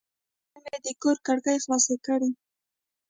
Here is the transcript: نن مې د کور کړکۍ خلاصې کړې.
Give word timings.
نن 0.53 0.61
مې 0.73 0.77
د 0.85 0.87
کور 1.01 1.17
کړکۍ 1.25 1.57
خلاصې 1.63 1.95
کړې. 2.05 2.29